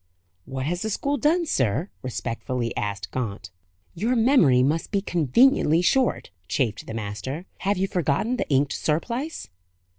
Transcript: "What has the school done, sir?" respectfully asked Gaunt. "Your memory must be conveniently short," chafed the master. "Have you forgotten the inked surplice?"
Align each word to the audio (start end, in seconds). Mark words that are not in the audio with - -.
"What 0.45 0.65
has 0.65 0.81
the 0.81 0.89
school 0.89 1.17
done, 1.17 1.45
sir?" 1.45 1.91
respectfully 2.01 2.75
asked 2.75 3.11
Gaunt. 3.11 3.51
"Your 3.93 4.15
memory 4.15 4.63
must 4.63 4.89
be 4.89 4.99
conveniently 4.99 5.83
short," 5.83 6.31
chafed 6.47 6.87
the 6.87 6.95
master. 6.95 7.45
"Have 7.59 7.77
you 7.77 7.87
forgotten 7.87 8.37
the 8.37 8.49
inked 8.49 8.73
surplice?" 8.73 9.47